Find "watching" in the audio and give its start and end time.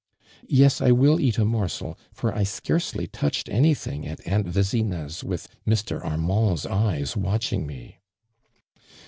7.15-7.67